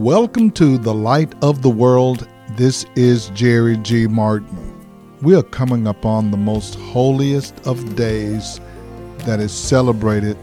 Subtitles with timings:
[0.00, 2.26] Welcome to the Light of the World.
[2.52, 4.06] This is Jerry G.
[4.06, 4.74] Martin.
[5.20, 8.62] We are coming upon the most holiest of days
[9.26, 10.38] that is celebrated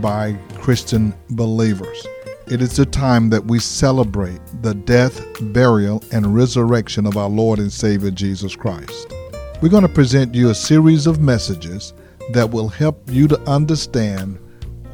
[0.00, 2.06] by Christian believers.
[2.46, 5.20] It is a time that we celebrate the death,
[5.52, 9.12] burial, and resurrection of our Lord and Savior Jesus Christ.
[9.60, 11.94] We're going to present you a series of messages
[12.32, 14.38] that will help you to understand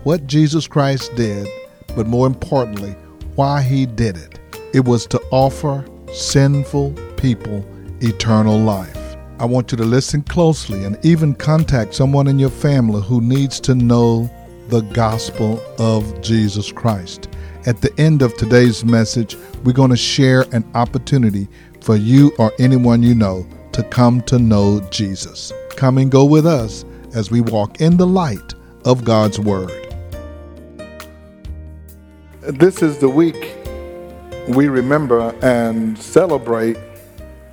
[0.05, 1.47] what Jesus Christ did,
[1.95, 2.97] but more importantly,
[3.37, 4.39] why he did it.
[4.75, 7.65] It was to offer sinful people
[8.01, 9.17] eternal life.
[9.39, 13.61] I want you to listen closely and even contact someone in your family who needs
[13.61, 14.31] to know
[14.69, 17.29] the gospel of Jesus Christ.
[17.67, 21.49] At the end of today's message, we're going to share an opportunity
[21.83, 25.53] for you or anyone you know to come to know Jesus.
[25.77, 29.86] Come and go with us as we walk in the light of God's Word.
[32.47, 33.57] This is the week
[34.47, 36.77] we remember and celebrate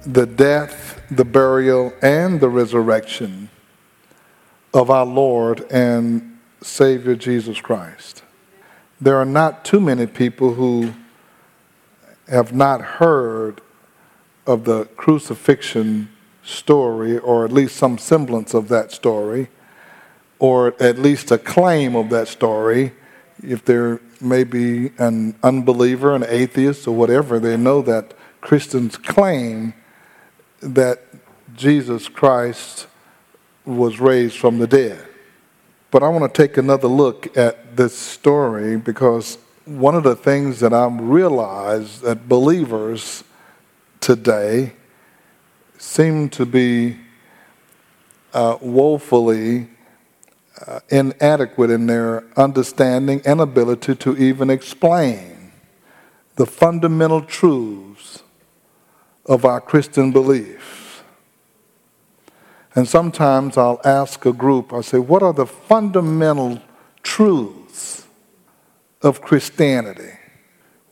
[0.05, 3.49] the death, the burial, and the resurrection
[4.71, 8.21] of our Lord and Savior Jesus Christ.
[9.01, 10.93] There are not too many people who
[12.27, 13.61] have not heard
[14.45, 16.07] of the crucifixion
[16.43, 19.47] story, or at least some semblance of that story,
[20.37, 22.93] or at least a claim of that story
[23.41, 29.73] if they're maybe an unbeliever, an atheist, or whatever, they know that Christians claim
[30.61, 31.03] that
[31.55, 32.87] Jesus Christ
[33.65, 35.05] was raised from the dead.
[35.91, 40.59] But I want to take another look at this story because one of the things
[40.59, 43.23] that I've realized that believers
[44.01, 44.73] today
[45.77, 46.97] seem to be
[48.33, 49.67] uh, woefully
[50.65, 55.51] uh, inadequate in their understanding and ability to even explain
[56.35, 58.23] the fundamental truths
[59.25, 61.01] of our Christian beliefs.
[62.75, 66.61] And sometimes I'll ask a group, I say, what are the fundamental
[67.03, 68.07] truths
[69.01, 70.11] of Christianity?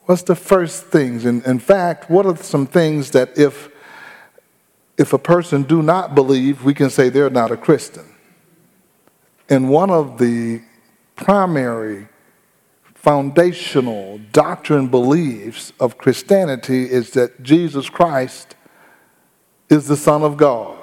[0.06, 1.26] What's the first things?
[1.26, 3.70] In, in fact, what are some things that if
[4.98, 8.11] if a person do not believe, we can say they're not a Christian.
[9.52, 10.62] And one of the
[11.18, 12.08] primary
[12.96, 18.56] foundational doctrine beliefs of Christianity is that Jesus Christ
[19.70, 20.78] is the Son of God.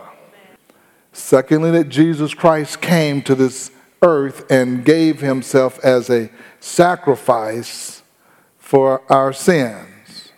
[1.14, 3.70] Secondly, that Jesus Christ came to this
[4.02, 6.28] earth and gave himself as a
[6.60, 8.02] sacrifice
[8.58, 10.30] for our sins.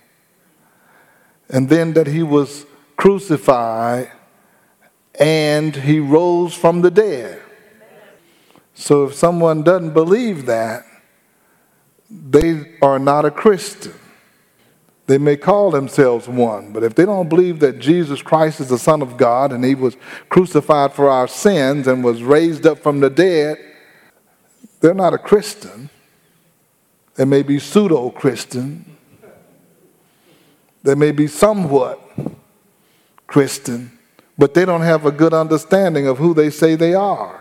[1.48, 2.64] And then that he was
[2.96, 4.12] crucified
[5.18, 7.42] and he rose from the dead.
[8.74, 10.84] So if someone doesn't believe that,
[12.10, 13.94] they are not a Christian.
[15.06, 18.78] They may call themselves one, but if they don't believe that Jesus Christ is the
[18.78, 19.96] Son of God and He was
[20.28, 23.58] crucified for our sins and was raised up from the dead,
[24.80, 25.90] they're not a Christian.
[27.16, 28.84] They may be pseudo Christian.
[30.82, 32.00] They may be somewhat
[33.26, 33.98] Christian,
[34.38, 37.39] but they don't have a good understanding of who they say they are.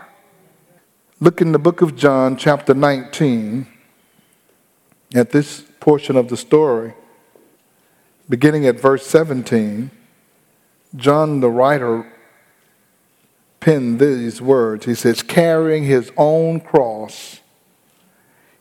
[1.22, 3.66] Look in the book of John, chapter 19,
[5.14, 6.94] at this portion of the story,
[8.30, 9.90] beginning at verse 17.
[10.96, 12.10] John, the writer,
[13.60, 14.86] penned these words.
[14.86, 17.40] He says, Carrying his own cross,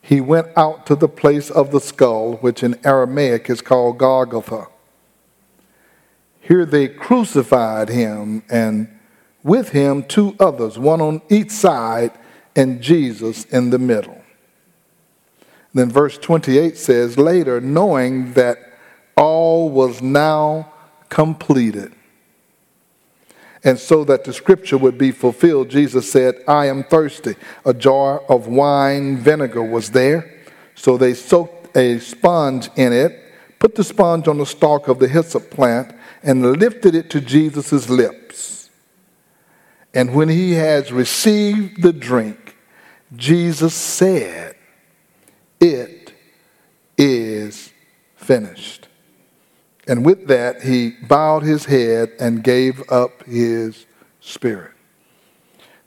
[0.01, 4.67] he went out to the place of the skull, which in Aramaic is called Golgotha.
[6.41, 8.89] Here they crucified him, and
[9.43, 12.11] with him two others, one on each side
[12.59, 14.21] and Jesus in the middle.
[15.73, 18.57] Then verse 28 says, Later, knowing that
[19.15, 20.73] all was now
[21.07, 21.93] completed,
[23.63, 27.35] and so that the scripture would be fulfilled, Jesus said, I am thirsty.
[27.63, 30.43] A jar of wine vinegar was there.
[30.75, 33.21] So they soaked a sponge in it,
[33.59, 37.89] put the sponge on the stalk of the hyssop plant, and lifted it to Jesus'
[37.89, 38.69] lips.
[39.93, 42.48] And when he has received the drink,
[43.15, 44.55] Jesus said,
[45.59, 46.13] It
[46.97, 47.73] is
[48.15, 48.87] finished.
[49.87, 53.87] And with that, he bowed his head and gave up his
[54.19, 54.73] spirit.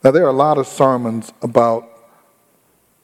[0.03, 1.87] Now, there are a lot of sermons about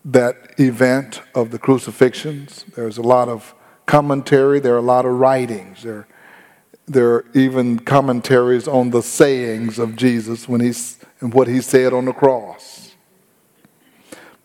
[0.04, 2.66] that event of the crucifixions.
[2.76, 3.56] There's a lot of
[3.86, 5.84] commentary, there are a lot of writings.
[5.84, 6.08] There,
[6.86, 11.94] there are even commentaries on the sayings of Jesus when he's, and what he said
[11.94, 12.89] on the cross.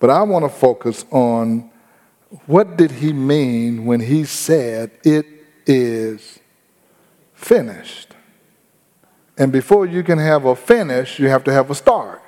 [0.05, 1.71] But I want to focus on
[2.45, 5.25] what did he mean when he said, It
[5.65, 6.41] is
[7.33, 8.15] finished?
[9.39, 12.23] And before you can have a finish, you have to have a start.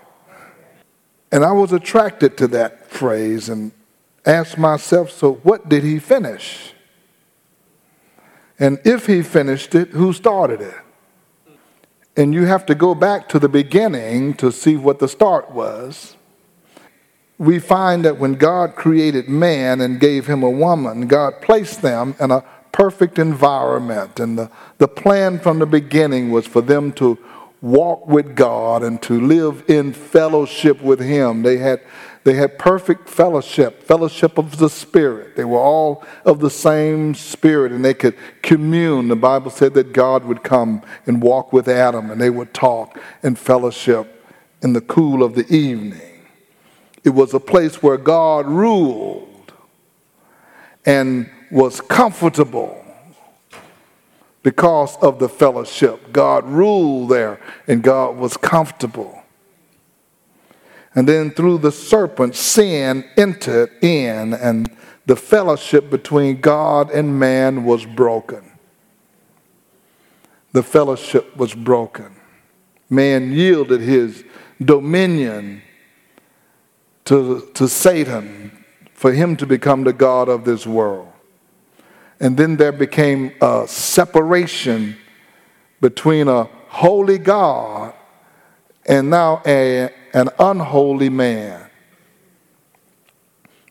[1.30, 3.72] And I was attracted to that phrase and
[4.24, 6.72] asked myself, so what did he finish?
[8.58, 10.80] And if he finished it, who started it?
[12.16, 16.15] And you have to go back to the beginning to see what the start was.
[17.38, 22.14] We find that when God created man and gave him a woman, God placed them
[22.18, 24.20] in a perfect environment.
[24.20, 27.18] And the, the plan from the beginning was for them to
[27.62, 31.42] walk with God and to live in fellowship with Him.
[31.42, 31.80] They had,
[32.24, 35.36] they had perfect fellowship, fellowship of the Spirit.
[35.36, 39.08] They were all of the same Spirit and they could commune.
[39.08, 43.00] The Bible said that God would come and walk with Adam and they would talk
[43.22, 44.24] and fellowship
[44.62, 46.15] in the cool of the evening.
[47.06, 49.52] It was a place where God ruled
[50.84, 52.84] and was comfortable
[54.42, 56.12] because of the fellowship.
[56.12, 59.22] God ruled there and God was comfortable.
[60.96, 64.68] And then through the serpent, sin entered in and
[65.06, 68.50] the fellowship between God and man was broken.
[70.50, 72.16] The fellowship was broken.
[72.90, 74.24] Man yielded his
[74.60, 75.62] dominion
[77.06, 78.64] to, to Satan
[78.94, 81.12] for him to become the God of this world.
[82.20, 84.96] And then there became a separation
[85.80, 87.94] between a holy God
[88.86, 91.68] and now a, an unholy man.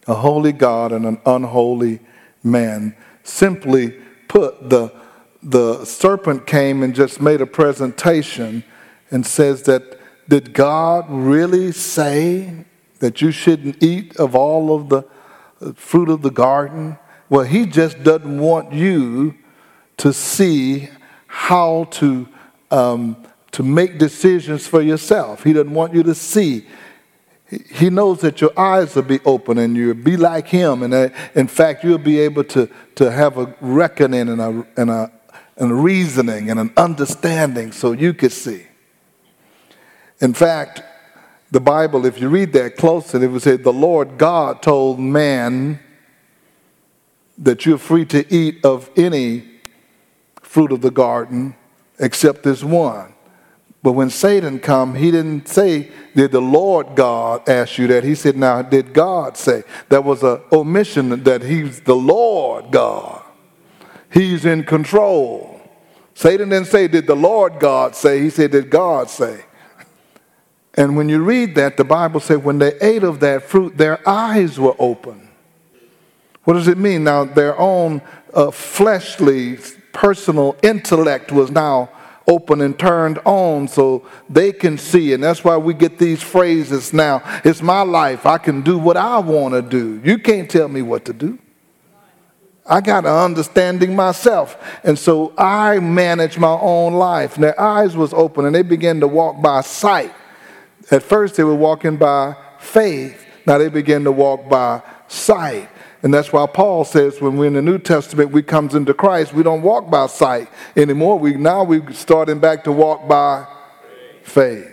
[0.07, 1.99] A holy God and an unholy
[2.43, 2.95] man.
[3.23, 3.95] Simply
[4.27, 4.93] put, the,
[5.41, 8.63] the serpent came and just made a presentation
[9.09, 9.99] and says that
[10.29, 12.65] did God really say
[12.99, 15.03] that you shouldn't eat of all of the
[15.75, 16.97] fruit of the garden?
[17.29, 19.35] Well, he just doesn't want you
[19.97, 20.89] to see
[21.27, 22.27] how to,
[22.71, 23.17] um,
[23.51, 25.43] to make decisions for yourself.
[25.43, 26.67] He doesn't want you to see.
[27.71, 30.83] He knows that your eyes will be open and you'll be like him.
[30.83, 34.89] And uh, in fact, you'll be able to, to have a reckoning and a, and,
[34.89, 35.11] a,
[35.57, 38.65] and a reasoning and an understanding so you could see.
[40.21, 40.81] In fact,
[41.51, 45.79] the Bible, if you read that closely, it would say, The Lord God told man,
[47.37, 49.43] that you're free to eat of any
[50.41, 51.55] fruit of the garden
[51.99, 53.13] except this one.
[53.83, 58.03] But when Satan come, he didn't say, did the Lord God ask you that?
[58.03, 59.63] He said, now, did God say?
[59.89, 63.21] That was an omission that he's the Lord God.
[64.11, 65.61] He's in control.
[66.15, 68.21] Satan didn't say, did the Lord God say?
[68.21, 69.45] He said, did God say?
[70.75, 74.07] And when you read that, the Bible said when they ate of that fruit, their
[74.07, 75.29] eyes were open.
[76.43, 77.05] What does it mean?
[77.05, 78.01] Now, their own
[78.33, 79.57] uh, fleshly,
[79.93, 81.89] personal intellect was now
[82.27, 85.13] open and turned on so they can see.
[85.13, 87.21] And that's why we get these phrases now.
[87.43, 88.25] It's my life.
[88.25, 90.01] I can do what I want to do.
[90.03, 91.39] You can't tell me what to do.
[92.67, 94.57] I got an understanding myself.
[94.83, 97.35] And so I manage my own life.
[97.35, 100.13] And their eyes was open and they began to walk by sight.
[100.91, 103.25] At first they were walking by faith.
[103.45, 105.69] Now they begin to walk by sight.
[106.03, 109.33] And that's why Paul says when we're in the New Testament, we comes into Christ,
[109.33, 111.17] we don't walk by sight anymore.
[111.17, 113.47] We now we're starting back to walk by
[114.23, 114.71] faith.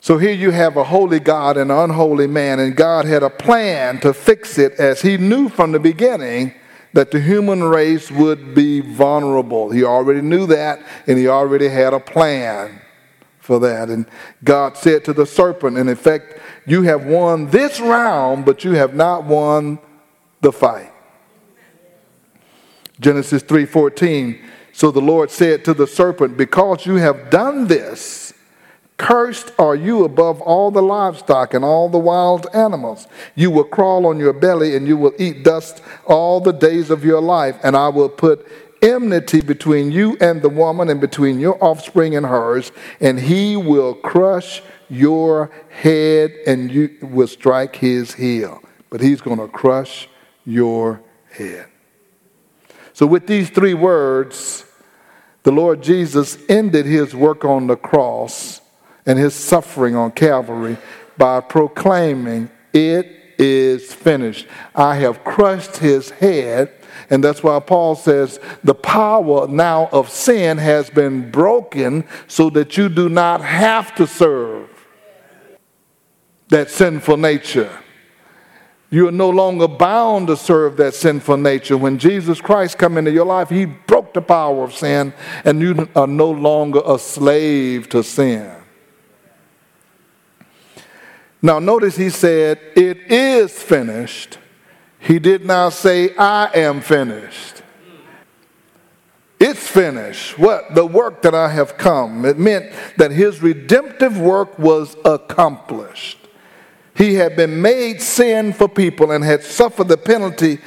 [0.00, 3.30] So here you have a holy God and an unholy man, and God had a
[3.30, 6.54] plan to fix it as he knew from the beginning
[6.92, 9.70] that the human race would be vulnerable.
[9.70, 12.80] He already knew that, and he already had a plan
[13.46, 13.88] for that.
[13.88, 14.06] And
[14.44, 18.94] God said to the serpent, in effect, you have won this round, but you have
[18.94, 19.78] not won
[20.40, 20.92] the fight.
[23.00, 24.40] Genesis 3:14
[24.72, 28.34] So the Lord said to the serpent because you have done this
[28.96, 34.06] cursed are you above all the livestock and all the wild animals you will crawl
[34.06, 37.76] on your belly and you will eat dust all the days of your life and
[37.76, 38.46] I will put
[38.86, 43.94] enmity between you and the woman and between your offspring and hers and he will
[43.94, 50.08] crush your head and you will strike his heel but he's going to crush
[50.44, 51.66] your head.
[52.92, 54.64] So, with these three words,
[55.42, 58.60] the Lord Jesus ended his work on the cross
[59.04, 60.76] and his suffering on Calvary
[61.18, 64.46] by proclaiming, It is finished.
[64.74, 66.72] I have crushed his head.
[67.10, 72.76] And that's why Paul says the power now of sin has been broken so that
[72.76, 74.68] you do not have to serve
[76.48, 77.70] that sinful nature.
[78.88, 81.76] You are no longer bound to serve that sinful nature.
[81.76, 85.12] When Jesus Christ come into your life, he broke the power of sin,
[85.44, 88.55] and you are no longer a slave to sin.
[91.46, 94.38] Now, notice he said, It is finished.
[94.98, 97.62] He did not say, I am finished.
[99.38, 100.40] It's finished.
[100.40, 100.74] What?
[100.74, 102.24] The work that I have come.
[102.24, 106.18] It meant that his redemptive work was accomplished.
[106.96, 110.58] He had been made sin for people and had suffered the penalty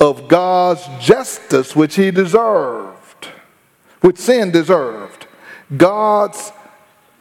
[0.00, 3.28] of God's justice, which he deserved,
[4.00, 5.28] which sin deserved.
[5.76, 6.50] God's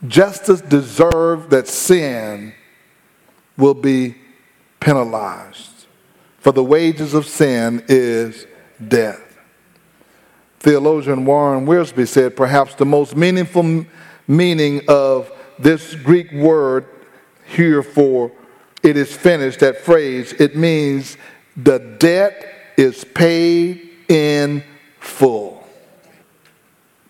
[0.07, 2.55] justice deserved that sin
[3.57, 4.15] will be
[4.79, 5.87] penalized.
[6.39, 8.45] For the wages of sin is
[8.85, 9.21] death.
[10.59, 13.85] Theologian Warren Wiersbe said perhaps the most meaningful
[14.27, 16.85] meaning of this Greek word
[17.45, 18.31] here for
[18.83, 21.17] it is finished, that phrase, it means
[21.55, 22.45] the debt
[22.75, 24.63] is paid in
[24.99, 25.65] full.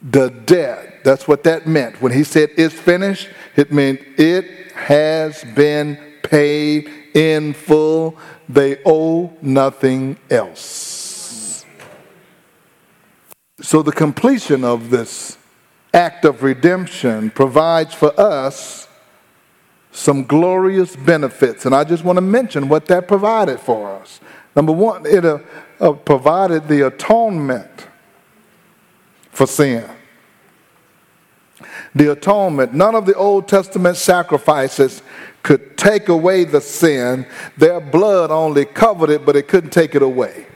[0.03, 2.00] The debt, that's what that meant.
[2.01, 8.18] When he said it's finished, it meant it has been paid in full.
[8.50, 11.63] They owe nothing else.
[13.62, 15.38] So the completion of this
[15.94, 18.88] act of redemption provides for us
[19.92, 21.68] some glorious benefits.
[21.68, 24.20] And I just want to mention what that provided for us.
[24.56, 25.38] Number one, it uh,
[25.80, 27.88] uh, provided the atonement
[29.30, 29.88] for sin.
[31.94, 35.04] The atonement, none of the Old Testament sacrifices
[35.43, 37.27] could take away the sin.
[37.57, 40.47] Their blood only covered it, but it couldn't take it away.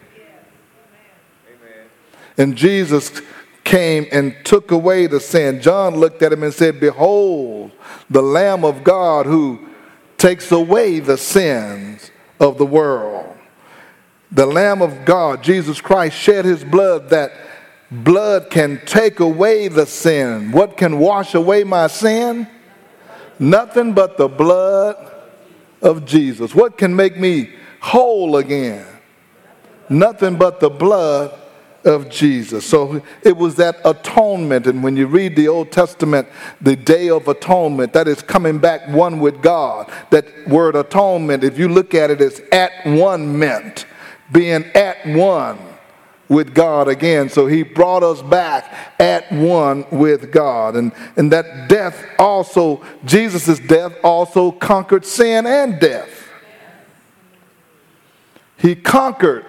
[2.37, 3.21] And Jesus
[3.63, 5.59] came and took away the sin.
[5.61, 7.71] John looked at him and said, Behold,
[8.09, 9.67] the Lamb of God who
[10.17, 13.35] takes away the sins of the world.
[14.31, 17.31] The Lamb of God, Jesus Christ, shed his blood that
[17.91, 20.51] blood can take away the sin.
[20.51, 22.47] What can wash away my sin?
[23.39, 25.13] Nothing but the blood
[25.81, 26.55] of Jesus.
[26.55, 28.85] What can make me whole again?
[29.89, 31.37] Nothing but the blood
[31.85, 32.65] of Jesus.
[32.65, 34.67] So it was that atonement.
[34.67, 36.27] And when you read the Old Testament,
[36.59, 39.91] the day of atonement, that is coming back one with God.
[40.09, 43.85] That word atonement, if you look at it, it, is at one meant,
[44.31, 45.57] being at one
[46.29, 47.29] with God again.
[47.29, 50.75] So he brought us back at one with God.
[50.75, 56.27] And, and that death also, Jesus' death also conquered sin and death.
[58.57, 59.45] He conquered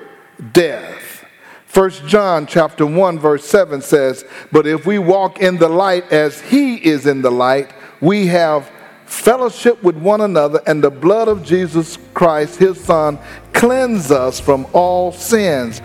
[0.53, 1.25] death.
[1.67, 6.41] First John chapter 1 verse 7 says, "But if we walk in the light as
[6.41, 7.71] he is in the light,
[8.01, 8.71] we have
[9.07, 13.19] fellowship with one another, and the blood of Jesus Christ, his son,
[13.53, 15.81] cleanse us from all sins."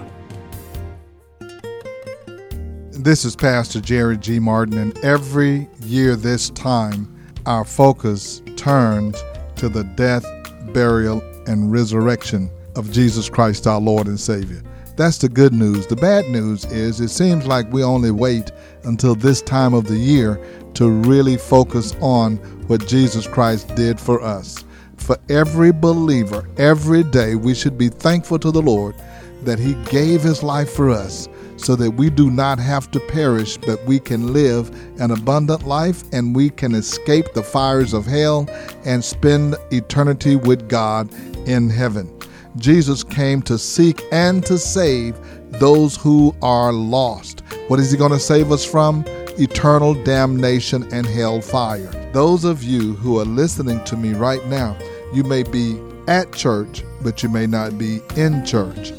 [3.04, 4.40] This is Pastor Jerry G.
[4.40, 7.14] Martin, and every year this time,
[7.46, 9.22] our focus turns
[9.58, 10.26] to the death,
[10.74, 14.64] burial, and resurrection of Jesus Christ, our Lord and Savior.
[14.96, 15.86] That's the good news.
[15.86, 18.54] The bad news is it seems like we only wait
[18.86, 20.42] until this time of the year
[20.76, 24.64] to really focus on what Jesus Christ did for us.
[24.96, 28.96] For every believer, every day, we should be thankful to the Lord
[29.42, 33.58] that He gave His life for us so that we do not have to perish,
[33.58, 34.70] but we can live
[35.00, 38.48] an abundant life and we can escape the fires of hell
[38.86, 41.14] and spend eternity with God
[41.48, 42.12] in heaven.
[42.58, 45.18] Jesus came to seek and to save
[45.60, 47.42] those who are lost.
[47.68, 49.04] What is he going to save us from?
[49.40, 51.90] Eternal damnation and hell fire.
[52.14, 54.78] Those of you who are listening to me right now,
[55.14, 58.94] you may be at church, but you may not be in church.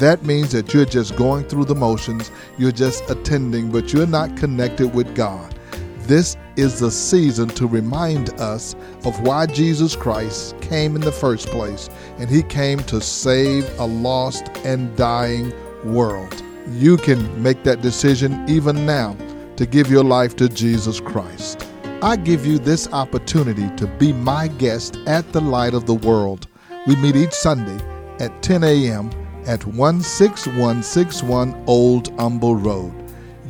[0.00, 4.34] That means that you're just going through the motions, you're just attending, but you're not
[4.34, 5.54] connected with God.
[6.04, 11.48] This is the season to remind us of why Jesus Christ came in the first
[11.48, 15.52] place, and he came to save a lost and dying
[15.84, 16.42] world.
[16.70, 19.18] You can make that decision even now
[19.56, 21.68] to give your life to Jesus Christ.
[22.00, 26.46] I give you this opportunity to be my guest at the light of the world.
[26.86, 27.84] We meet each Sunday
[28.18, 29.10] at 10 a.m.
[29.46, 33.00] at 16161 Old Humble Road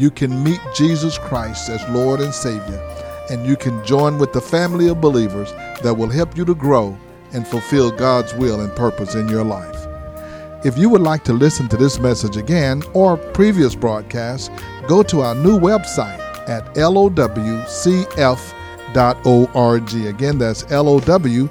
[0.01, 2.81] you can meet Jesus Christ as Lord and Savior,
[3.29, 6.97] and you can join with the family of believers that will help you to grow
[7.33, 9.77] and fulfill God's will and purpose in your life.
[10.65, 14.49] If you would like to listen to this message again or previous broadcasts,
[14.89, 16.19] go to our new website
[16.49, 17.67] at lowcf.org.
[20.07, 21.51] Again, that's lowcf.org.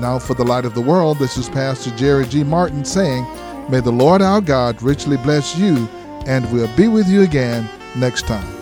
[0.00, 2.42] Now, for the light of the world, this is Pastor Jerry G.
[2.42, 3.26] Martin saying,
[3.68, 5.86] May the Lord our God richly bless you,
[6.26, 8.59] and we'll be with you again next time.